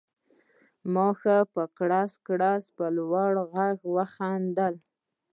ما 0.93 1.07
ښه 1.19 1.37
په 1.53 1.63
کړس 1.77 2.11
کړس 2.27 2.63
په 2.77 2.85
لوړ 2.97 3.31
غږ 3.53 3.77
وخندل 3.95 4.73